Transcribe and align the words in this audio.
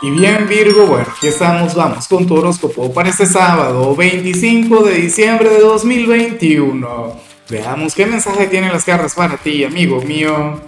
Y 0.00 0.10
bien 0.10 0.46
Virgo, 0.46 0.86
bueno, 0.86 1.08
aquí 1.16 1.26
estamos, 1.26 1.74
vamos 1.74 2.06
con 2.06 2.24
tu 2.24 2.36
horóscopo 2.36 2.92
para 2.94 3.08
este 3.08 3.26
sábado 3.26 3.96
25 3.96 4.84
de 4.84 4.94
diciembre 4.94 5.48
de 5.50 5.58
2021. 5.58 7.16
Veamos 7.50 7.96
qué 7.96 8.06
mensaje 8.06 8.46
tienen 8.46 8.72
las 8.72 8.84
cartas 8.84 9.16
para 9.16 9.36
ti, 9.38 9.64
amigo 9.64 10.00
mío. 10.00 10.60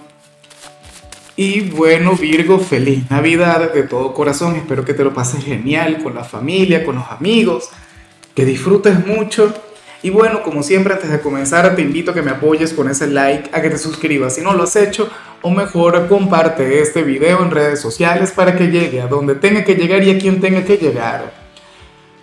Y 1.37 1.61
bueno 1.61 2.17
Virgo, 2.17 2.59
feliz 2.59 3.09
Navidad 3.09 3.73
de 3.73 3.85
todo 3.85 4.15
corazón, 4.15 4.57
espero 4.57 4.85
que 4.85 4.95
te 4.95 5.05
lo 5.05 5.15
pases 5.15 5.45
genial 5.45 6.03
con 6.03 6.17
la 6.17 6.25
familia, 6.25 6.85
con 6.85 6.97
los 6.97 7.09
amigos, 7.09 7.69
que 8.35 8.45
disfrutes 8.45 9.07
mucho 9.07 9.55
y 10.03 10.11
bueno, 10.11 10.43
como 10.43 10.63
siempre, 10.63 10.95
antes 10.95 11.11
de 11.11 11.21
comenzar, 11.21 11.77
te 11.77 11.83
invito 11.83 12.11
a 12.11 12.15
que 12.15 12.23
me 12.23 12.31
apoyes 12.31 12.73
con 12.73 12.89
ese 12.89 13.07
like, 13.07 13.51
a 13.53 13.61
que 13.61 13.69
te 13.69 13.77
suscribas 13.77 14.35
si 14.35 14.41
no 14.41 14.55
lo 14.55 14.63
has 14.63 14.77
hecho, 14.77 15.11
o 15.43 15.51
mejor, 15.51 16.09
comparte 16.09 16.81
este 16.81 17.03
video 17.03 17.43
en 17.43 17.51
redes 17.51 17.81
sociales 17.81 18.31
para 18.31 18.57
que 18.57 18.69
llegue 18.69 19.03
a 19.03 19.09
donde 19.09 19.35
tenga 19.35 19.63
que 19.63 19.75
llegar 19.75 20.03
y 20.03 20.11
a 20.11 20.19
quien 20.19 20.41
tenga 20.41 20.65
que 20.65 20.79
llegar. 20.79 21.33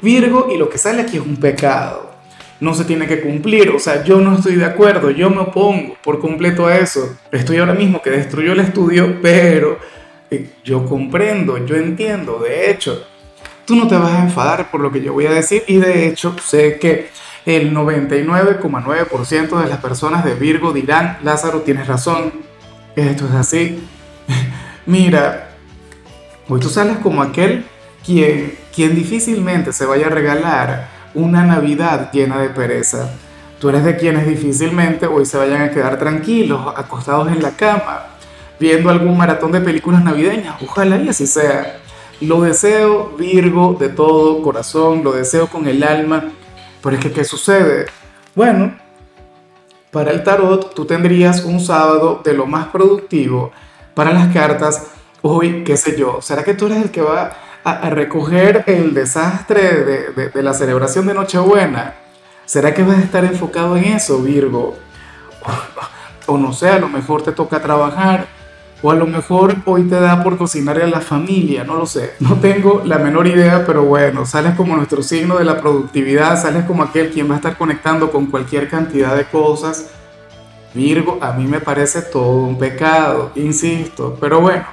Virgo, 0.02 0.48
y 0.52 0.58
lo 0.58 0.70
que 0.70 0.78
sale 0.78 1.04
aquí 1.04 1.18
es 1.18 1.24
un 1.24 1.38
pecado. 1.38 2.12
No 2.60 2.74
se 2.74 2.86
tiene 2.86 3.06
que 3.06 3.22
cumplir, 3.22 3.70
o 3.70 3.80
sea, 3.80 4.04
yo 4.04 4.20
no 4.20 4.36
estoy 4.36 4.56
de 4.56 4.66
acuerdo, 4.66 5.12
yo 5.12 5.30
me 5.30 5.42
opongo 5.42 5.96
por 6.04 6.20
completo 6.20 6.66
a 6.66 6.78
eso. 6.78 7.16
Estoy 7.32 7.58
ahora 7.58 7.74
mismo 7.74 8.02
que 8.02 8.10
destruyó 8.10 8.54
el 8.54 8.60
estudio, 8.62 9.20
pero 9.22 9.78
eh, 10.32 10.50
yo 10.64 10.84
comprendo, 10.84 11.64
yo 11.64 11.76
entiendo, 11.76 12.40
de 12.40 12.72
hecho, 12.72 13.06
tú 13.66 13.76
no 13.76 13.88
te 13.88 13.96
vas 13.96 14.14
a 14.14 14.24
enfadar 14.24 14.72
por 14.72 14.82
lo 14.82 14.92
que 14.92 15.02
yo 15.02 15.14
voy 15.14 15.28
a 15.28 15.32
decir 15.32 15.64
y 15.68 15.78
de 15.78 16.08
hecho 16.08 16.36
sé 16.44 16.80
que 16.80 17.10
el 17.48 17.74
99,9% 17.74 19.62
de 19.62 19.70
las 19.70 19.78
personas 19.78 20.26
de 20.26 20.36
Virgo 20.36 20.74
dirán, 20.74 21.18
Lázaro, 21.24 21.62
tienes 21.62 21.88
razón, 21.88 22.34
esto 22.94 23.26
es 23.26 23.32
así. 23.32 23.88
Mira, 24.86 25.52
hoy 26.50 26.60
tú 26.60 26.68
sales 26.68 26.98
como 26.98 27.22
aquel 27.22 27.66
quien, 28.06 28.54
quien 28.76 28.96
difícilmente 28.96 29.72
se 29.72 29.86
vaya 29.86 30.08
a 30.08 30.10
regalar 30.10 30.90
una 31.14 31.46
Navidad 31.46 32.12
llena 32.12 32.38
de 32.42 32.50
pereza. 32.50 33.12
Tú 33.62 33.70
eres 33.70 33.86
de 33.86 33.96
quienes 33.96 34.28
difícilmente 34.28 35.06
hoy 35.08 35.26
se 35.26 35.38
vayan 35.38 35.62
a 35.62 35.72
quedar 35.72 35.98
tranquilos, 35.98 36.74
acostados 36.76 37.30
en 37.30 37.42
la 37.42 37.52
cama, 37.52 38.08
viendo 38.60 38.90
algún 38.90 39.18
maratón 39.18 39.54
de 39.54 39.62
películas 39.62 40.04
navideñas. 40.04 40.62
Ojalá 40.62 40.98
y 40.98 41.08
así 41.08 41.26
sea. 41.26 41.80
Lo 42.20 42.42
deseo, 42.42 43.16
Virgo, 43.18 43.78
de 43.80 43.88
todo 43.88 44.42
corazón, 44.42 45.02
lo 45.02 45.14
deseo 45.14 45.48
con 45.48 45.66
el 45.66 45.82
alma 45.82 46.26
pero 46.82 46.96
es 46.96 47.02
que, 47.02 47.12
¿qué 47.12 47.24
sucede? 47.24 47.88
Bueno, 48.36 48.76
para 49.92 50.12
el 50.12 50.24
tarot 50.24 50.74
tú 50.74 50.86
tendrías 50.86 51.44
un 51.44 51.60
sábado 51.60 52.22
de 52.24 52.34
lo 52.34 52.46
más 52.46 52.68
productivo. 52.68 53.52
Para 53.94 54.14
las 54.14 54.34
cartas, 54.34 54.88
hoy, 55.22 55.64
qué 55.64 55.76
sé 55.76 55.98
yo, 55.98 56.22
¿será 56.22 56.44
que 56.44 56.54
tú 56.54 56.68
eres 56.68 56.84
el 56.84 56.92
que 56.92 57.02
va 57.02 57.32
a, 57.64 57.90
recoger 57.90 58.64
el 58.68 58.94
desastre 58.94 59.84
de, 60.14 60.30
de, 60.30 60.44
la 60.44 60.54
celebración 60.54 61.08
de 61.08 61.14
Nochebuena? 61.14 61.96
¿Será 62.46 62.74
que 62.74 62.84
vas 62.84 62.98
a 62.98 63.02
estar 63.02 63.26
enfocado 63.26 63.76
en 63.76 63.86
eso, 63.86 64.22
Virgo? 64.22 64.76
o 66.28 66.38
no 66.38 66.54
sé, 66.54 66.70
a 66.70 66.80
lo 66.80 66.90
mejor 66.90 67.24
te 67.24 67.32
toca 67.32 67.62
trabajar 67.62 68.37
o 68.82 68.92
a 68.92 68.96
lo 68.96 69.08
mejor 69.08 69.56
hoy 69.66 69.84
te 69.84 69.96
da 69.96 70.24
por 70.24 70.38
cocinar 70.38 70.80
a 70.80 70.88
la 70.88 71.02
familia, 71.02 71.64
no 71.64 71.76
lo 71.76 71.86
sé. 71.86 72.14
No 72.20 72.36
tengo 72.36 72.84
la 72.86 73.00
menor 73.00 73.26
idea, 73.28 73.66
pero 73.66 73.84
bueno, 73.84 74.26
sales 74.26 74.56
como 74.56 74.76
nuestro 74.76 75.02
signo 75.02 75.38
de 75.38 75.46
la 75.46 75.60
productividad, 75.60 76.40
sales 76.40 76.66
como 76.66 76.84
aquel 76.84 77.10
quien 77.10 77.30
va 77.30 77.34
a 77.34 77.38
estar 77.38 77.58
conectando 77.58 78.12
con 78.12 78.28
cualquier 78.28 78.70
cantidad 78.70 79.16
de 79.16 79.26
cosas. 79.26 79.90
Virgo, 80.74 81.18
a 81.22 81.34
mí 81.34 81.48
me 81.48 81.60
parece 81.60 82.04
todo 82.04 82.44
un 82.44 82.58
pecado, 82.58 83.32
insisto. 83.36 84.16
Pero 84.22 84.42
bueno, 84.42 84.66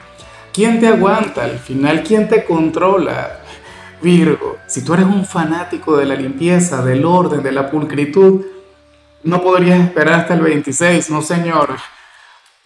¿quién 0.52 0.80
te 0.80 0.88
aguanta? 0.88 1.44
Al 1.44 1.58
final, 1.58 2.02
¿quién 2.02 2.28
te 2.28 2.44
controla? 2.44 3.40
Virgo, 4.02 4.58
si 4.66 4.84
tú 4.84 4.92
eres 4.92 5.06
un 5.06 5.24
fanático 5.24 5.96
de 5.96 6.04
la 6.04 6.14
limpieza, 6.14 6.84
del 6.84 7.06
orden, 7.06 7.42
de 7.42 7.52
la 7.52 7.70
pulcritud, 7.70 8.44
no 9.22 9.40
podrías 9.40 9.80
esperar 9.80 10.20
hasta 10.20 10.34
el 10.34 10.42
26, 10.42 11.08
no 11.08 11.22
señor. 11.22 11.70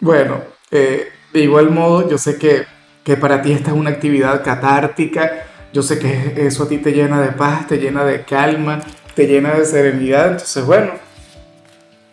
Bueno, 0.01 0.41
eh, 0.69 1.13
de 1.33 1.41
igual 1.41 1.71
modo, 1.71 2.09
yo 2.09 2.17
sé 2.17 2.37
que, 2.37 2.65
que 3.03 3.17
para 3.17 3.41
ti 3.41 3.51
esta 3.51 3.71
es 3.71 3.77
una 3.77 3.91
actividad 3.91 4.43
catártica, 4.43 5.45
yo 5.71 5.83
sé 5.83 5.99
que 5.99 6.47
eso 6.47 6.63
a 6.63 6.67
ti 6.67 6.79
te 6.79 6.91
llena 6.91 7.21
de 7.21 7.31
paz, 7.31 7.67
te 7.67 7.77
llena 7.77 8.03
de 8.03 8.23
calma, 8.23 8.81
te 9.13 9.27
llena 9.27 9.53
de 9.53 9.65
serenidad, 9.65 10.31
entonces 10.31 10.65
bueno, 10.65 10.91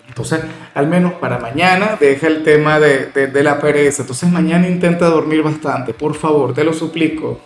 entonces 0.08 0.40
al 0.74 0.86
menos 0.88 1.14
para 1.14 1.38
mañana 1.38 1.96
deja 1.98 2.26
el 2.26 2.42
tema 2.42 2.78
de, 2.78 3.06
de, 3.06 3.26
de 3.28 3.42
la 3.42 3.58
pereza, 3.60 4.02
entonces 4.02 4.30
mañana 4.30 4.68
intenta 4.68 5.06
dormir 5.06 5.42
bastante, 5.42 5.94
por 5.94 6.14
favor, 6.14 6.54
te 6.54 6.64
lo 6.64 6.72
suplico. 6.72 7.40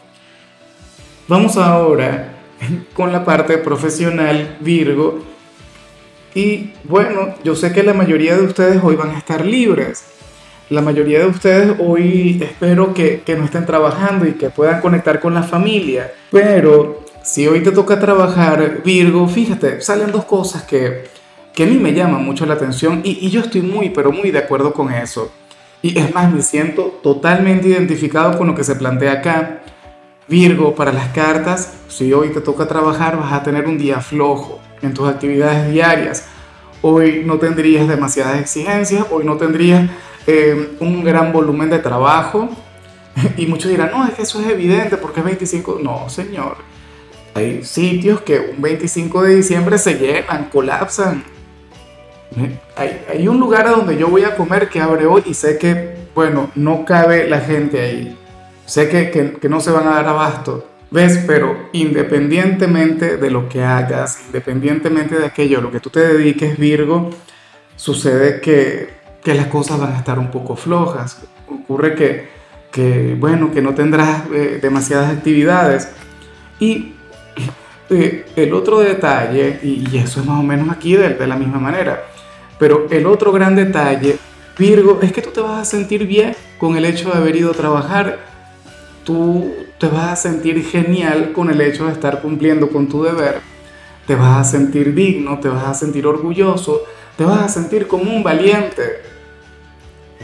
Vamos 1.28 1.56
ahora 1.56 2.32
con 2.94 3.12
la 3.12 3.24
parte 3.24 3.58
profesional 3.58 4.56
Virgo. 4.60 5.20
Y 6.34 6.72
bueno, 6.84 7.34
yo 7.42 7.56
sé 7.56 7.72
que 7.72 7.82
la 7.82 7.94
mayoría 7.94 8.36
de 8.36 8.42
ustedes 8.42 8.80
hoy 8.82 8.96
van 8.96 9.10
a 9.10 9.18
estar 9.18 9.44
libres 9.44 10.04
la 10.70 10.80
mayoría 10.80 11.18
de 11.18 11.26
ustedes 11.26 11.76
hoy 11.80 12.38
espero 12.40 12.94
que, 12.94 13.22
no 13.36 13.44
estén 13.44 13.66
trabajando 13.66 14.24
y 14.26 14.34
que 14.34 14.50
puedan 14.50 14.80
conectar 14.80 15.20
con 15.20 15.34
la 15.34 15.42
familia. 15.42 16.12
Pero 16.30 17.04
si 17.22 17.46
hoy 17.48 17.60
te 17.60 17.72
toca 17.72 17.98
trabajar, 17.98 18.80
Virgo, 18.84 19.26
fíjate, 19.28 19.80
salen 19.80 20.12
dos 20.12 20.24
cosas 20.24 20.62
que, 20.62 21.08
que 21.52 21.64
a 21.64 21.66
mí 21.66 21.76
me 21.76 21.92
llaman 21.92 22.24
mucho 22.24 22.46
la 22.46 22.54
atención 22.54 23.02
y, 23.04 23.26
y 23.26 23.30
yo 23.30 23.40
estoy 23.40 23.62
muy, 23.62 23.90
pero 23.90 24.12
muy 24.12 24.30
de 24.30 24.38
acuerdo 24.38 24.72
con 24.72 24.92
eso. 24.92 25.32
Y 25.82 25.98
es 25.98 26.14
más, 26.14 26.32
me 26.32 26.42
siento 26.42 27.00
totalmente 27.02 27.68
identificado 27.68 28.38
con 28.38 28.46
lo 28.46 28.54
que 28.54 28.64
se 28.64 28.76
plantea 28.76 29.12
acá. 29.12 29.62
Virgo, 30.28 30.76
para 30.76 30.92
las 30.92 31.08
cartas, 31.08 31.74
si 31.88 32.12
hoy 32.12 32.28
te 32.28 32.40
toca 32.40 32.68
trabajar, 32.68 33.18
vas 33.18 33.32
a 33.32 33.42
tener 33.42 33.66
un 33.66 33.76
día 33.76 34.00
flojo 34.00 34.60
en 34.82 34.94
tus 34.94 35.08
actividades 35.08 35.72
diarias. 35.72 36.26
Hoy 36.82 37.22
no 37.26 37.38
tendrías 37.38 37.88
demasiadas 37.88 38.40
exigencias, 38.40 39.06
hoy 39.10 39.24
no 39.24 39.36
tendrías 39.36 39.90
eh, 40.26 40.76
un 40.80 41.04
gran 41.04 41.32
volumen 41.32 41.70
de 41.70 41.78
trabajo. 41.78 42.48
Y 43.36 43.46
muchos 43.46 43.70
dirán, 43.70 43.90
no, 43.90 44.06
es 44.06 44.14
que 44.14 44.22
eso 44.22 44.40
es 44.40 44.46
evidente 44.46 44.96
porque 44.96 45.20
es 45.20 45.26
25. 45.26 45.80
No, 45.82 46.08
señor. 46.08 46.56
Hay 47.34 47.64
sitios 47.64 48.20
que 48.22 48.38
un 48.38 48.62
25 48.62 49.22
de 49.22 49.36
diciembre 49.36 49.78
se 49.78 49.94
llenan, 49.94 50.48
colapsan. 50.50 51.24
Hay, 52.76 53.04
hay, 53.08 53.28
un 53.28 53.40
lugar 53.40 53.66
a 53.66 53.70
donde 53.70 53.96
yo 53.96 54.08
voy 54.08 54.22
a 54.22 54.36
comer 54.36 54.68
que 54.68 54.80
abre 54.80 55.06
hoy 55.06 55.22
y 55.26 55.34
sé 55.34 55.58
que, 55.58 55.96
bueno, 56.14 56.50
no 56.54 56.84
cabe 56.84 57.28
la 57.28 57.40
gente 57.40 57.80
ahí. 57.80 58.16
Sé 58.66 58.88
que, 58.88 59.10
que, 59.10 59.32
que 59.32 59.48
no 59.48 59.60
se 59.60 59.70
van 59.72 59.88
a 59.88 59.96
dar 59.96 60.06
abasto. 60.06 60.66
¿Ves? 60.90 61.22
Pero 61.26 61.68
independientemente 61.72 63.16
de 63.16 63.30
lo 63.30 63.48
que 63.48 63.62
hagas, 63.62 64.22
independientemente 64.26 65.18
de 65.18 65.26
aquello 65.26 65.60
lo 65.60 65.70
que 65.70 65.78
tú 65.78 65.88
te 65.90 66.00
dediques, 66.00 66.58
Virgo, 66.58 67.10
sucede 67.76 68.40
que 68.40 68.99
que 69.22 69.34
las 69.34 69.46
cosas 69.46 69.78
van 69.78 69.92
a 69.92 69.98
estar 69.98 70.18
un 70.18 70.30
poco 70.30 70.56
flojas. 70.56 71.22
Ocurre 71.48 71.94
que, 71.94 72.28
que 72.70 73.16
bueno, 73.18 73.50
que 73.50 73.62
no 73.62 73.74
tendrás 73.74 74.24
eh, 74.32 74.58
demasiadas 74.60 75.10
actividades. 75.10 75.88
Y 76.58 76.94
eh, 77.90 78.26
el 78.36 78.54
otro 78.54 78.80
detalle, 78.80 79.58
y, 79.62 79.96
eso 79.96 80.20
es 80.20 80.26
más 80.26 80.38
o 80.38 80.42
menos 80.42 80.70
aquí 80.70 80.94
de, 80.94 81.14
de 81.14 81.26
la 81.26 81.36
misma 81.36 81.58
manera, 81.58 82.04
pero 82.58 82.86
el 82.90 83.06
otro 83.06 83.32
gran 83.32 83.56
detalle, 83.56 84.18
Virgo, 84.58 84.98
es 85.02 85.12
que 85.12 85.22
tú 85.22 85.30
te 85.30 85.40
vas 85.40 85.60
a 85.60 85.64
sentir 85.64 86.06
bien 86.06 86.36
con 86.58 86.76
el 86.76 86.84
hecho 86.84 87.10
de 87.10 87.16
haber 87.16 87.34
ido 87.34 87.50
a 87.50 87.54
trabajar. 87.54 88.18
Tú 89.04 89.54
te 89.78 89.88
vas 89.88 90.12
a 90.12 90.16
sentir 90.16 90.62
genial 90.62 91.32
con 91.32 91.50
el 91.50 91.60
hecho 91.62 91.86
de 91.86 91.92
estar 91.92 92.20
cumpliendo 92.20 92.68
con 92.68 92.86
tu 92.86 93.02
deber. 93.02 93.40
Te 94.06 94.14
vas 94.14 94.46
a 94.46 94.50
sentir 94.50 94.94
digno, 94.94 95.40
te 95.40 95.48
vas 95.48 95.66
a 95.66 95.74
sentir 95.74 96.06
orgulloso, 96.06 96.82
te 97.20 97.26
vas 97.26 97.42
a 97.42 97.48
sentir 97.50 97.86
como 97.86 98.10
un 98.10 98.22
valiente. 98.22 99.02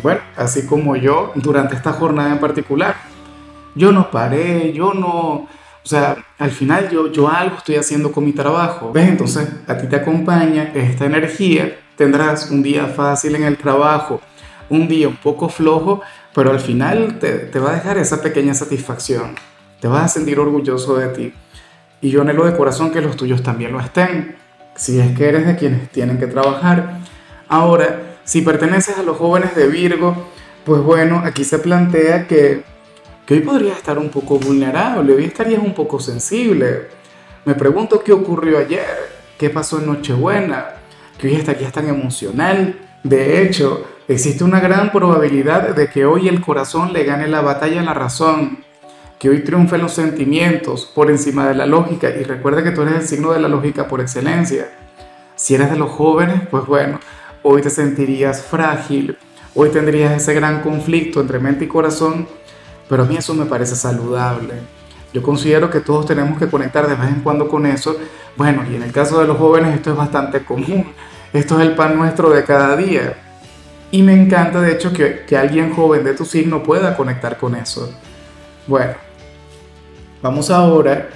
Bueno, 0.03 0.23
así 0.35 0.65
como 0.65 0.97
yo 0.97 1.31
durante 1.35 1.77
esta 1.77 1.93
jornada 1.93 2.33
en 2.33 2.39
particular. 2.39 2.97
Yo 3.75 3.93
no 3.93 4.11
paré, 4.11 4.73
yo 4.73 4.95
no... 4.95 5.11
O 5.13 5.49
sea, 5.83 6.17
al 6.39 6.51
final 6.51 6.89
yo, 6.89 7.13
yo 7.13 7.29
algo 7.29 7.59
estoy 7.59 7.77
haciendo 7.77 8.11
con 8.11 8.25
mi 8.25 8.33
trabajo. 8.33 8.93
¿Ves? 8.95 9.11
Entonces, 9.11 9.47
a 9.67 9.77
ti 9.77 9.89
te 9.89 9.97
acompaña 9.97 10.73
esta 10.75 11.05
energía. 11.05 11.79
Tendrás 11.97 12.51
un 12.51 12.63
día 12.63 12.87
fácil 12.87 13.35
en 13.35 13.45
el 13.45 13.59
trabajo, 13.59 14.23
un 14.71 14.89
día 14.89 15.07
un 15.07 15.17
poco 15.17 15.51
flojo, 15.51 16.01
pero 16.35 16.51
al 16.51 16.61
final 16.61 17.19
te, 17.19 17.41
te 17.41 17.59
va 17.59 17.73
a 17.73 17.75
dejar 17.75 17.99
esa 17.99 18.23
pequeña 18.23 18.55
satisfacción. 18.55 19.35
Te 19.83 19.89
vas 19.89 20.05
a 20.05 20.09
sentir 20.09 20.41
orgulloso 20.41 20.97
de 20.97 21.09
ti. 21.09 21.35
Y 22.01 22.09
yo 22.09 22.23
anhelo 22.23 22.47
de 22.47 22.57
corazón 22.57 22.91
que 22.91 23.03
los 23.03 23.19
tuyos 23.19 23.43
también 23.43 23.73
lo 23.73 23.81
estén. 23.81 24.46
Si 24.77 25.01
es 25.01 25.17
que 25.17 25.29
eres 25.29 25.47
de 25.47 25.57
quienes 25.57 25.91
tienen 25.91 26.19
que 26.19 26.27
trabajar. 26.27 26.99
Ahora, 27.49 28.19
si 28.25 28.43
perteneces 28.43 28.99
a 28.99 29.03
los 29.03 29.17
jóvenes 29.17 29.55
de 29.55 29.69
Virgo, 29.69 30.15
pues 30.65 30.83
bueno, 30.83 31.23
aquí 31.25 31.45
se 31.45 31.59
plantea 31.59 32.27
que, 32.27 32.63
que 33.25 33.35
hoy 33.35 33.41
podrías 33.41 33.77
estar 33.77 33.99
un 33.99 34.09
poco 34.09 34.39
vulnerable, 34.39 35.15
hoy 35.15 35.25
estarías 35.25 35.63
un 35.63 35.75
poco 35.75 36.01
sensible. 36.01 36.89
Me 37.45 37.55
pregunto 37.55 38.03
qué 38.03 38.13
ocurrió 38.13 38.59
ayer, 38.59 38.85
qué 39.39 39.49
pasó 39.49 39.79
en 39.79 39.87
Nochebuena, 39.87 40.75
que 41.19 41.29
hoy 41.29 41.37
estarías 41.37 41.73
tan 41.73 41.89
emocional. 41.89 42.77
De 43.05 43.43
hecho, 43.43 43.87
existe 44.09 44.43
una 44.43 44.59
gran 44.59 44.91
probabilidad 44.91 45.75
de 45.75 45.89
que 45.89 46.05
hoy 46.05 46.29
el 46.29 46.41
corazón 46.41 46.93
le 46.93 47.05
gane 47.05 47.29
la 47.29 47.41
batalla 47.41 47.81
a 47.81 47.85
la 47.85 47.95
razón, 47.95 48.59
que 49.27 49.31
hoy 49.31 49.41
triunfen 49.41 49.83
los 49.83 49.93
sentimientos 49.93 50.85
por 50.85 51.11
encima 51.11 51.49
de 51.49 51.57
la 51.57 51.67
lógica 51.67 52.09
y 52.11 52.23
recuerda 52.23 52.63
que 52.63 52.71
tú 52.71 52.83
eres 52.83 52.95
el 52.95 53.09
signo 53.09 53.33
de 53.33 53.41
la 53.41 53.49
lógica 53.49 53.89
por 53.89 54.01
excelencia. 54.01 54.69
Si 55.35 55.57
eres 55.57 55.69
de 55.69 55.77
los 55.77 55.91
jóvenes, 55.91 56.43
pues 56.49 56.65
bueno, 56.65 57.01
hoy 57.43 57.61
te 57.61 57.69
sentirías 57.69 58.41
frágil, 58.43 59.19
hoy 59.57 59.71
tendrías 59.71 60.13
ese 60.13 60.33
gran 60.33 60.63
conflicto 60.63 61.21
entre 61.21 61.41
mente 61.41 61.65
y 61.65 61.67
corazón, 61.67 62.29
pero 62.89 63.03
a 63.03 63.07
mí 63.07 63.17
eso 63.17 63.35
me 63.35 63.47
parece 63.47 63.75
saludable. 63.75 64.55
Yo 65.13 65.25
considero 65.25 65.71
que 65.71 65.81
todos 65.81 66.07
tenemos 66.07 66.39
que 66.39 66.47
conectar 66.47 66.87
de 66.87 66.95
vez 66.95 67.09
en 67.09 67.23
cuando 67.23 67.49
con 67.49 67.67
eso. 67.67 67.97
Bueno, 68.37 68.63
y 68.71 68.77
en 68.77 68.85
el 68.85 68.93
caso 68.93 69.19
de 69.19 69.27
los 69.27 69.39
jóvenes 69.39 69.75
esto 69.75 69.91
es 69.91 69.97
bastante 69.97 70.45
común. 70.45 70.87
Esto 71.33 71.61
es 71.61 71.67
el 71.67 71.75
pan 71.75 71.97
nuestro 71.97 72.31
de 72.31 72.45
cada 72.45 72.77
día. 72.77 73.15
Y 73.91 74.05
me 74.05 74.15
encanta 74.15 74.61
de 74.61 74.71
hecho 74.71 74.93
que, 74.93 75.25
que 75.27 75.37
alguien 75.37 75.75
joven 75.75 76.05
de 76.05 76.15
tu 76.15 76.25
signo 76.25 76.63
pueda 76.63 76.97
conectar 76.97 77.37
con 77.39 77.57
eso. 77.57 77.93
Bueno, 78.69 79.06
vamos 80.23 80.51
ahora 80.51 81.09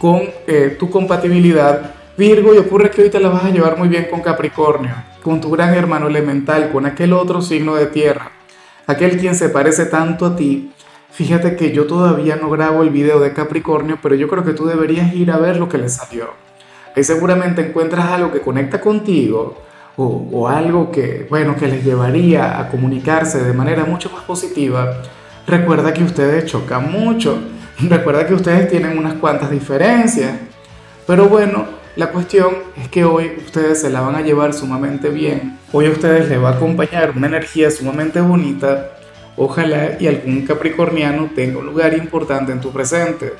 con 0.00 0.22
eh, 0.46 0.76
tu 0.78 0.90
compatibilidad 0.90 1.94
Virgo 2.16 2.52
y 2.52 2.58
ocurre 2.58 2.90
que 2.90 3.02
hoy 3.02 3.10
te 3.10 3.20
la 3.20 3.28
vas 3.28 3.44
a 3.44 3.50
llevar 3.50 3.78
muy 3.78 3.86
bien 3.86 4.08
con 4.10 4.22
Capricornio, 4.22 4.90
con 5.22 5.40
tu 5.40 5.52
gran 5.52 5.72
hermano 5.72 6.08
elemental, 6.08 6.70
con 6.72 6.84
aquel 6.84 7.12
otro 7.12 7.40
signo 7.40 7.76
de 7.76 7.86
tierra, 7.86 8.32
aquel 8.88 9.18
quien 9.18 9.36
se 9.36 9.48
parece 9.50 9.86
tanto 9.86 10.26
a 10.26 10.34
ti. 10.34 10.72
Fíjate 11.12 11.54
que 11.54 11.70
yo 11.70 11.86
todavía 11.86 12.34
no 12.34 12.50
grabo 12.50 12.82
el 12.82 12.90
video 12.90 13.20
de 13.20 13.32
Capricornio, 13.32 14.00
pero 14.02 14.16
yo 14.16 14.26
creo 14.26 14.44
que 14.44 14.52
tú 14.52 14.66
deberías 14.66 15.14
ir 15.14 15.30
a 15.30 15.38
ver 15.38 15.58
lo 15.58 15.68
que 15.68 15.78
le 15.78 15.88
salió. 15.88 16.30
Ahí 16.96 17.04
seguramente 17.04 17.64
encuentras 17.64 18.06
algo 18.06 18.32
que 18.32 18.40
conecta 18.40 18.80
contigo 18.80 19.56
o, 19.96 20.28
o 20.32 20.48
algo 20.48 20.90
que, 20.90 21.24
bueno, 21.30 21.54
que 21.54 21.68
les 21.68 21.84
llevaría 21.84 22.58
a 22.58 22.68
comunicarse 22.68 23.44
de 23.44 23.52
manera 23.52 23.84
mucho 23.84 24.10
más 24.10 24.24
positiva 24.24 25.02
Recuerda 25.48 25.94
que 25.94 26.04
ustedes 26.04 26.44
chocan 26.44 26.92
mucho, 26.92 27.38
recuerda 27.88 28.26
que 28.26 28.34
ustedes 28.34 28.68
tienen 28.68 28.98
unas 28.98 29.14
cuantas 29.14 29.50
diferencias, 29.50 30.34
pero 31.06 31.28
bueno, 31.28 31.66
la 31.96 32.10
cuestión 32.10 32.54
es 32.76 32.88
que 32.88 33.04
hoy 33.04 33.32
ustedes 33.44 33.80
se 33.80 33.90
la 33.90 34.00
van 34.00 34.14
a 34.14 34.20
llevar 34.20 34.52
sumamente 34.54 35.08
bien. 35.10 35.58
Hoy 35.72 35.86
a 35.86 35.90
ustedes 35.90 36.28
les 36.28 36.42
va 36.42 36.50
a 36.50 36.52
acompañar 36.54 37.12
una 37.16 37.26
energía 37.26 37.70
sumamente 37.70 38.20
bonita. 38.20 38.92
Ojalá 39.36 39.96
y 39.98 40.06
algún 40.06 40.46
capricorniano 40.46 41.30
tenga 41.34 41.58
un 41.58 41.66
lugar 41.66 41.94
importante 41.94 42.52
en 42.52 42.60
tu 42.60 42.72
presente. 42.72 43.32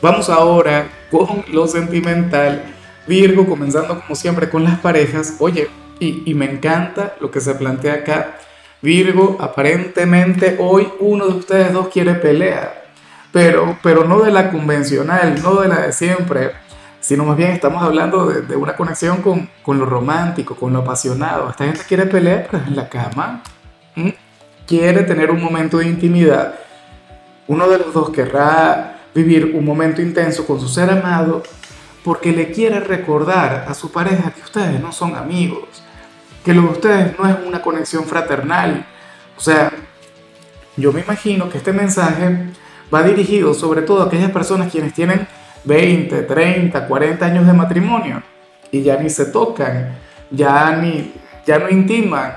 Vamos 0.00 0.30
ahora 0.30 0.88
con 1.10 1.44
lo 1.52 1.66
sentimental. 1.66 2.62
Virgo, 3.06 3.46
comenzando 3.46 4.00
como 4.00 4.14
siempre 4.14 4.48
con 4.48 4.64
las 4.64 4.78
parejas. 4.78 5.36
Oye, 5.40 5.68
y, 5.98 6.22
y 6.24 6.34
me 6.34 6.50
encanta 6.50 7.16
lo 7.20 7.30
que 7.30 7.40
se 7.40 7.54
plantea 7.54 7.94
acá 7.94 8.36
Virgo, 8.82 9.36
aparentemente 9.38 10.56
hoy 10.58 10.88
uno 11.00 11.26
de 11.26 11.34
ustedes 11.34 11.70
dos 11.70 11.88
quiere 11.88 12.14
pelear, 12.14 12.79
pero, 13.32 13.78
pero 13.82 14.04
no 14.04 14.20
de 14.20 14.30
la 14.30 14.50
convencional, 14.50 15.40
no 15.42 15.60
de 15.60 15.68
la 15.68 15.80
de 15.80 15.92
siempre, 15.92 16.52
sino 17.00 17.24
más 17.24 17.36
bien 17.36 17.50
estamos 17.50 17.82
hablando 17.82 18.26
de, 18.26 18.56
una 18.56 18.76
conexión 18.76 19.22
con, 19.22 19.48
con, 19.62 19.78
lo 19.78 19.86
romántico, 19.86 20.54
con 20.54 20.72
lo 20.72 20.80
apasionado. 20.80 21.50
Esta 21.50 21.64
gente 21.64 21.80
quiere 21.86 22.06
pelear 22.06 22.48
pero 22.50 22.64
en 22.64 22.76
la 22.76 22.88
cama, 22.88 23.42
quiere 24.66 25.02
tener 25.02 25.30
un 25.30 25.42
momento 25.42 25.78
de 25.78 25.86
intimidad. 25.86 26.54
Uno 27.46 27.68
de 27.68 27.78
los 27.78 27.92
dos 27.92 28.10
querrá 28.10 28.98
vivir 29.14 29.52
un 29.54 29.64
momento 29.64 30.00
intenso 30.00 30.46
con 30.46 30.60
su 30.60 30.68
ser 30.68 30.90
amado 30.90 31.42
porque 32.04 32.32
le 32.32 32.50
quiere 32.52 32.80
recordar 32.80 33.66
a 33.68 33.74
su 33.74 33.90
pareja 33.90 34.30
que 34.30 34.40
ustedes 34.42 34.80
no 34.80 34.92
son 34.92 35.16
amigos 35.16 35.82
que 36.44 36.54
lo 36.54 36.62
de 36.62 36.68
ustedes 36.68 37.18
no 37.18 37.28
es 37.28 37.36
una 37.46 37.62
conexión 37.62 38.04
fraternal. 38.04 38.86
O 39.36 39.40
sea, 39.40 39.72
yo 40.76 40.92
me 40.92 41.00
imagino 41.00 41.48
que 41.48 41.58
este 41.58 41.72
mensaje 41.72 42.46
va 42.92 43.02
dirigido 43.02 43.54
sobre 43.54 43.82
todo 43.82 44.02
a 44.02 44.06
aquellas 44.06 44.30
personas 44.30 44.70
quienes 44.70 44.92
tienen 44.92 45.26
20, 45.64 46.22
30, 46.22 46.86
40 46.86 47.24
años 47.24 47.46
de 47.46 47.52
matrimonio 47.52 48.22
y 48.70 48.82
ya 48.82 48.96
ni 48.96 49.10
se 49.10 49.26
tocan, 49.26 49.98
ya, 50.30 50.76
ni, 50.76 51.12
ya 51.46 51.58
no 51.58 51.68
intiman. 51.68 52.36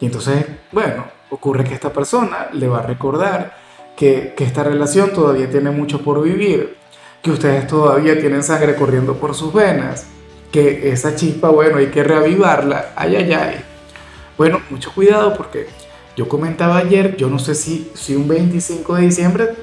Y 0.00 0.06
entonces, 0.06 0.44
bueno, 0.72 1.04
ocurre 1.30 1.64
que 1.64 1.74
esta 1.74 1.92
persona 1.92 2.48
le 2.52 2.68
va 2.68 2.78
a 2.78 2.82
recordar 2.82 3.56
que, 3.96 4.34
que 4.36 4.44
esta 4.44 4.64
relación 4.64 5.12
todavía 5.12 5.48
tiene 5.50 5.70
mucho 5.70 6.02
por 6.02 6.22
vivir, 6.22 6.76
que 7.22 7.30
ustedes 7.30 7.66
todavía 7.66 8.18
tienen 8.18 8.42
sangre 8.42 8.74
corriendo 8.74 9.14
por 9.14 9.34
sus 9.34 9.52
venas 9.52 10.06
que 10.52 10.90
esa 10.90 11.14
chispa, 11.14 11.50
bueno, 11.50 11.76
hay 11.76 11.88
que 11.88 12.02
reavivarla, 12.02 12.92
ay, 12.96 13.16
ay, 13.16 13.32
ay. 13.32 13.64
Bueno, 14.36 14.60
mucho 14.70 14.92
cuidado 14.94 15.34
porque 15.36 15.66
yo 16.16 16.28
comentaba 16.28 16.78
ayer, 16.78 17.16
yo 17.16 17.28
no 17.28 17.38
sé 17.38 17.54
si, 17.54 17.90
si 17.94 18.16
un 18.16 18.28
25 18.28 18.94
de 18.96 19.02
diciembre 19.02 19.54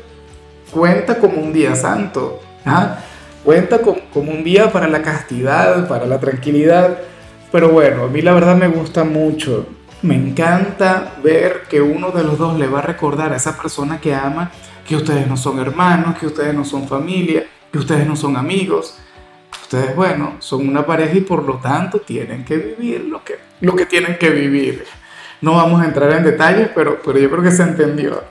cuenta 0.75 1.19
como 1.19 1.41
un 1.41 1.53
día 1.53 1.75
santo, 1.75 2.41
¿ah? 2.65 2.97
cuenta 3.43 3.79
como, 3.79 3.99
como 4.13 4.31
un 4.31 4.43
día 4.43 4.71
para 4.71 4.87
la 4.87 5.01
castidad, 5.01 5.87
para 5.87 6.05
la 6.05 6.19
tranquilidad, 6.19 6.99
pero 7.51 7.69
bueno, 7.69 8.03
a 8.03 8.07
mí 8.07 8.21
la 8.21 8.33
verdad 8.33 8.57
me 8.57 8.67
gusta 8.67 9.03
mucho. 9.05 9.67
Me 10.01 10.15
encanta 10.15 11.13
ver 11.23 11.63
que 11.69 11.81
uno 11.81 12.11
de 12.11 12.23
los 12.23 12.37
dos 12.37 12.59
le 12.59 12.67
va 12.67 12.79
a 12.79 12.81
recordar 12.81 13.31
a 13.31 13.37
esa 13.37 13.57
persona 13.57 13.99
que 13.99 14.13
ama 14.13 14.51
que 14.85 14.95
ustedes 14.95 15.27
no 15.27 15.37
son 15.37 15.59
hermanos, 15.59 16.17
que 16.19 16.27
ustedes 16.27 16.53
no 16.53 16.65
son 16.65 16.87
familia, 16.87 17.47
que 17.71 17.79
ustedes 17.79 18.05
no 18.05 18.15
son 18.15 18.37
amigos, 18.37 18.99
Ustedes, 19.65 19.95
bueno, 19.95 20.35
son 20.39 20.69
una 20.69 20.85
pareja 20.85 21.17
y 21.17 21.21
por 21.21 21.43
lo 21.43 21.55
tanto 21.55 21.99
tienen 21.99 22.45
que 22.45 22.57
vivir 22.57 23.05
lo 23.05 23.23
que, 23.23 23.39
lo 23.61 23.75
que 23.75 23.87
tienen 23.87 24.17
que 24.19 24.29
vivir. 24.29 24.85
No 25.41 25.53
vamos 25.53 25.81
a 25.81 25.85
entrar 25.85 26.11
en 26.11 26.23
detalles, 26.23 26.69
pero, 26.75 27.01
pero 27.03 27.17
yo 27.17 27.31
creo 27.31 27.41
que 27.41 27.49
se 27.49 27.63
entendió. 27.63 28.23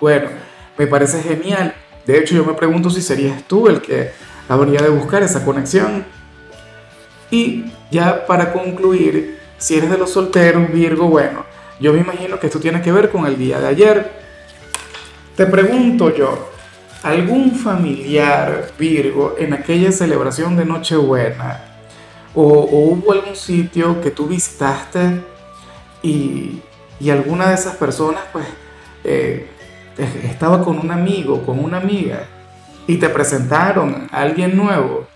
Bueno, 0.00 0.30
me 0.78 0.86
parece 0.86 1.22
genial. 1.22 1.74
De 2.08 2.18
hecho, 2.18 2.34
yo 2.34 2.42
me 2.42 2.54
pregunto 2.54 2.88
si 2.88 3.02
serías 3.02 3.42
tú 3.42 3.68
el 3.68 3.82
que 3.82 4.12
habría 4.48 4.80
de 4.80 4.88
buscar 4.88 5.22
esa 5.22 5.44
conexión. 5.44 6.06
Y 7.30 7.66
ya 7.90 8.24
para 8.24 8.50
concluir, 8.50 9.38
si 9.58 9.76
eres 9.76 9.90
de 9.90 9.98
los 9.98 10.12
solteros, 10.12 10.72
Virgo, 10.72 11.08
bueno, 11.08 11.44
yo 11.78 11.92
me 11.92 12.00
imagino 12.00 12.40
que 12.40 12.46
esto 12.46 12.60
tiene 12.60 12.80
que 12.80 12.92
ver 12.92 13.10
con 13.10 13.26
el 13.26 13.36
día 13.36 13.60
de 13.60 13.66
ayer. 13.66 14.10
Te 15.36 15.44
pregunto 15.44 16.16
yo, 16.16 16.50
algún 17.02 17.52
familiar 17.52 18.70
Virgo 18.78 19.36
en 19.38 19.52
aquella 19.52 19.92
celebración 19.92 20.56
de 20.56 20.64
Nochebuena 20.64 21.62
o, 22.34 22.42
hubo 22.42 23.12
algún 23.12 23.36
sitio 23.36 24.00
que 24.00 24.10
tú 24.10 24.26
visitaste 24.26 25.20
y, 26.02 26.62
alguna 27.10 27.50
de 27.50 27.54
esas 27.54 27.76
personas 27.76 28.22
pues 28.32 28.46
eh, 29.04 29.46
estaba 29.98 30.64
con 30.64 30.78
un 30.78 30.90
amigo, 30.90 31.44
con 31.44 31.58
una 31.58 31.78
amiga 31.78 32.24
y 32.86 32.96
te 32.96 33.08
presentaron 33.08 34.08
a 34.10 34.22
alguien 34.22 34.56
nuevo, 34.56 35.06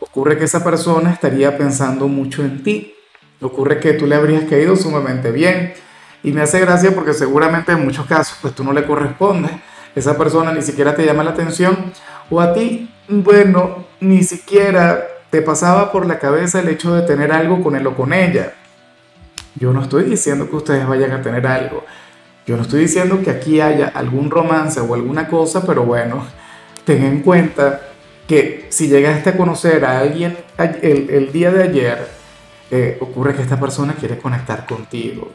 ocurre 0.00 0.38
que 0.38 0.44
esa 0.44 0.64
persona 0.64 1.12
estaría 1.12 1.56
pensando 1.56 2.08
mucho 2.08 2.42
en 2.42 2.62
ti, 2.62 2.94
ocurre 3.40 3.78
que 3.80 3.92
tú 3.92 4.06
le 4.06 4.16
habrías 4.16 4.44
caído 4.44 4.76
sumamente 4.76 5.30
bien 5.30 5.74
y 6.22 6.32
me 6.32 6.42
hace 6.42 6.60
gracia 6.60 6.94
porque 6.94 7.12
seguramente 7.12 7.72
en 7.72 7.84
muchos 7.84 8.06
casos 8.06 8.38
pues 8.40 8.54
tú 8.54 8.64
no 8.64 8.72
le 8.72 8.86
correspondes 8.86 9.52
esa 9.94 10.16
persona 10.18 10.52
ni 10.52 10.62
siquiera 10.62 10.94
te 10.94 11.04
llama 11.04 11.22
la 11.22 11.30
atención 11.30 11.92
o 12.30 12.40
a 12.40 12.52
ti, 12.52 12.90
bueno, 13.08 13.86
ni 14.00 14.22
siquiera 14.24 15.06
te 15.30 15.42
pasaba 15.42 15.92
por 15.92 16.06
la 16.06 16.18
cabeza 16.18 16.60
el 16.60 16.68
hecho 16.68 16.94
de 16.94 17.02
tener 17.02 17.32
algo 17.32 17.62
con 17.62 17.76
él 17.76 17.86
o 17.86 17.94
con 17.94 18.12
ella. 18.12 18.54
Yo 19.56 19.72
no 19.72 19.82
estoy 19.82 20.04
diciendo 20.04 20.48
que 20.48 20.56
ustedes 20.56 20.86
vayan 20.86 21.12
a 21.12 21.22
tener 21.22 21.46
algo. 21.46 21.84
Yo 22.46 22.56
no 22.56 22.62
estoy 22.62 22.80
diciendo 22.80 23.20
que 23.22 23.30
aquí 23.30 23.60
haya 23.60 23.88
algún 23.88 24.30
romance 24.30 24.80
o 24.80 24.94
alguna 24.94 25.28
cosa, 25.28 25.64
pero 25.64 25.84
bueno, 25.84 26.24
ten 26.84 27.04
en 27.04 27.20
cuenta 27.20 27.80
que 28.28 28.66
si 28.68 28.88
llegaste 28.88 29.30
a 29.30 29.36
conocer 29.36 29.84
a 29.84 29.98
alguien 29.98 30.36
el, 30.82 31.32
día 31.32 31.50
de 31.50 31.62
ayer, 31.62 32.08
eh, 32.70 32.98
ocurre 33.00 33.34
que 33.34 33.42
esta 33.42 33.58
persona 33.58 33.94
quiere 33.94 34.18
conectar 34.18 34.66
contigo. 34.66 35.30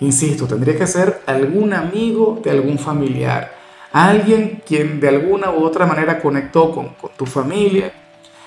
Insisto, 0.00 0.46
tendría 0.46 0.76
que 0.76 0.86
ser 0.86 1.22
algún 1.26 1.72
amigo 1.72 2.40
de 2.42 2.50
algún 2.50 2.78
familiar 2.78 3.58
alguien 3.92 4.62
quien 4.66 5.00
de 5.00 5.08
alguna 5.08 5.50
u 5.50 5.64
otra 5.64 5.86
manera 5.86 6.20
conectó 6.20 6.72
con, 6.72 6.94
tu 7.16 7.26
familia 7.26 7.92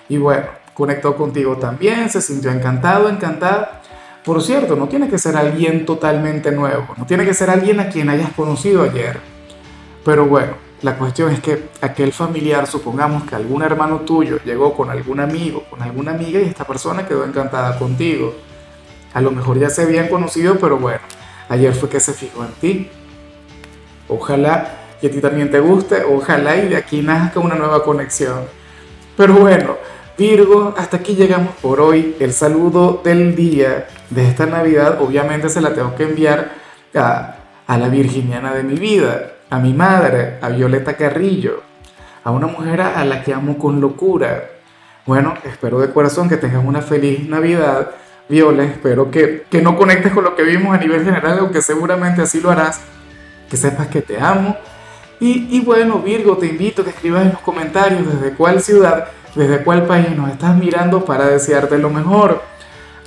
y 0.07 0.17
bueno, 0.17 0.47
conectó 0.73 1.15
contigo 1.15 1.57
también, 1.57 2.09
se 2.09 2.21
sintió 2.21 2.51
encantado, 2.51 3.09
encantada. 3.09 3.80
Por 4.23 4.41
cierto, 4.41 4.75
no 4.75 4.87
tiene 4.87 5.09
que 5.09 5.17
ser 5.17 5.35
alguien 5.35 5.85
totalmente 5.85 6.51
nuevo, 6.51 6.93
no 6.95 7.05
tiene 7.05 7.25
que 7.25 7.33
ser 7.33 7.49
alguien 7.49 7.79
a 7.79 7.89
quien 7.89 8.09
hayas 8.09 8.31
conocido 8.33 8.83
ayer. 8.83 9.19
Pero 10.05 10.27
bueno, 10.27 10.53
la 10.83 10.97
cuestión 10.97 11.31
es 11.31 11.39
que 11.39 11.69
aquel 11.81 12.13
familiar, 12.13 12.67
supongamos 12.67 13.23
que 13.23 13.35
algún 13.35 13.63
hermano 13.63 14.01
tuyo 14.01 14.39
llegó 14.43 14.73
con 14.73 14.89
algún 14.89 15.19
amigo, 15.19 15.63
con 15.69 15.81
alguna 15.81 16.11
amiga 16.11 16.39
y 16.39 16.43
esta 16.43 16.65
persona 16.65 17.07
quedó 17.07 17.23
encantada 17.23 17.77
contigo. 17.77 18.35
A 19.13 19.21
lo 19.21 19.31
mejor 19.31 19.59
ya 19.59 19.69
se 19.69 19.83
habían 19.83 20.07
conocido, 20.07 20.57
pero 20.59 20.77
bueno, 20.77 21.01
ayer 21.49 21.73
fue 21.73 21.89
que 21.89 21.99
se 21.99 22.13
fijó 22.13 22.45
en 22.45 22.51
ti. 22.53 22.89
Ojalá 24.07 24.77
y 25.01 25.07
a 25.07 25.11
ti 25.11 25.19
también 25.19 25.49
te 25.49 25.59
guste, 25.59 26.03
ojalá 26.03 26.57
y 26.57 26.67
de 26.67 26.77
aquí 26.77 27.01
nazca 27.01 27.39
una 27.39 27.55
nueva 27.55 27.83
conexión. 27.83 28.45
Pero 29.17 29.33
bueno, 29.33 29.77
Virgo, 30.21 30.75
hasta 30.77 30.97
aquí 30.97 31.15
llegamos 31.15 31.55
por 31.63 31.81
hoy. 31.81 32.15
El 32.19 32.31
saludo 32.31 33.01
del 33.03 33.35
día 33.35 33.87
de 34.11 34.27
esta 34.27 34.45
Navidad, 34.45 35.01
obviamente 35.01 35.49
se 35.49 35.61
la 35.61 35.73
tengo 35.73 35.95
que 35.95 36.03
enviar 36.03 36.51
a, 36.93 37.37
a 37.65 37.77
la 37.79 37.87
virginiana 37.87 38.53
de 38.53 38.61
mi 38.61 38.75
vida, 38.75 39.31
a 39.49 39.57
mi 39.57 39.73
madre, 39.73 40.37
a 40.39 40.49
Violeta 40.49 40.95
Carrillo, 40.95 41.63
a 42.23 42.29
una 42.29 42.45
mujer 42.45 42.81
a 42.81 43.03
la 43.03 43.23
que 43.23 43.33
amo 43.33 43.57
con 43.57 43.81
locura. 43.81 44.47
Bueno, 45.07 45.33
espero 45.43 45.79
de 45.79 45.91
corazón 45.91 46.29
que 46.29 46.37
tengas 46.37 46.63
una 46.63 46.83
feliz 46.83 47.27
Navidad, 47.27 47.89
Viola. 48.29 48.65
Espero 48.65 49.09
que, 49.09 49.45
que 49.49 49.63
no 49.63 49.75
conectes 49.75 50.11
con 50.11 50.23
lo 50.23 50.35
que 50.35 50.43
vimos 50.43 50.75
a 50.75 50.77
nivel 50.77 51.03
general, 51.03 51.39
aunque 51.39 51.63
seguramente 51.63 52.21
así 52.21 52.39
lo 52.41 52.51
harás. 52.51 52.79
Que 53.49 53.57
sepas 53.57 53.87
que 53.87 54.03
te 54.03 54.21
amo. 54.21 54.55
Y, 55.19 55.57
y 55.57 55.61
bueno, 55.61 55.97
Virgo, 55.97 56.37
te 56.37 56.45
invito 56.45 56.83
a 56.83 56.85
que 56.85 56.91
escribas 56.91 57.23
en 57.23 57.31
los 57.31 57.41
comentarios 57.41 58.01
desde 58.05 58.35
cuál 58.35 58.61
ciudad, 58.61 59.07
desde 59.35 59.63
cuál 59.63 59.85
país 59.85 60.15
nos 60.15 60.29
estás 60.31 60.55
mirando 60.55 61.05
para 61.05 61.27
desearte 61.27 61.77
lo 61.77 61.89
mejor. 61.89 62.41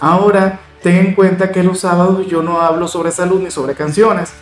Ahora, 0.00 0.60
ten 0.82 0.96
en 0.96 1.14
cuenta 1.14 1.50
que 1.50 1.62
los 1.62 1.80
sábados 1.80 2.26
yo 2.26 2.42
no 2.42 2.60
hablo 2.60 2.88
sobre 2.88 3.10
salud 3.10 3.40
ni 3.40 3.50
sobre 3.50 3.74
canciones. 3.74 4.32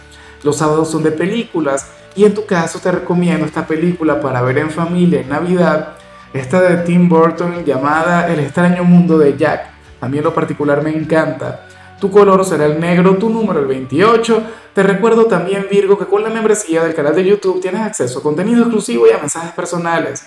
Los 0.43 0.57
sábados 0.57 0.91
son 0.91 1.03
de 1.03 1.13
películas 1.13 1.87
y 2.15 2.25
en 2.25 2.35
tu 2.35 2.47
caso 2.47 2.79
te 2.79 2.91
recomiendo 2.91 3.47
esta 3.47 3.67
película 3.67 4.21
para 4.21 4.43
ver 4.43 4.59
en 4.59 4.71
familia 4.71 5.21
en 5.21 5.29
Navidad, 5.29 5.95
esta 6.33 6.61
de 6.61 6.79
Tim 6.79 7.09
Burton 7.09 7.65
llamada 7.65 8.29
El 8.33 8.41
extraño 8.41 8.85
mundo 8.85 9.19
de 9.19 9.37
Jack. 9.37 9.71
A 10.01 10.09
mí 10.09 10.21
lo 10.21 10.35
particular 10.35 10.83
me 10.83 10.91
encanta. 10.91 11.67
Tu 12.01 12.11
color 12.11 12.45
será 12.45 12.67
el 12.67 12.81
negro, 12.81 13.17
tu 13.17 13.31
número 13.31 13.61
el 13.61 13.67
28. 13.67 14.43
Te 14.75 14.83
recuerdo 14.83 15.27
también, 15.27 15.67
Virgo, 15.71 15.97
que 15.97 16.07
con 16.07 16.25
la 16.25 16.31
membresía 16.31 16.83
del 16.83 16.95
canal 16.95 17.15
de 17.15 17.25
YouTube 17.25 17.61
tienes 17.61 17.83
acceso 17.83 18.19
a 18.19 18.23
contenido 18.23 18.63
exclusivo 18.63 19.07
y 19.07 19.13
a 19.13 19.19
mensajes 19.19 19.53
personales. 19.53 20.27